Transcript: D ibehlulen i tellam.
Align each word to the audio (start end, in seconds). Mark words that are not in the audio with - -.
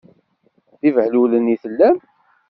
D 0.79 0.81
ibehlulen 0.89 1.53
i 1.53 1.55
tellam. 1.61 1.97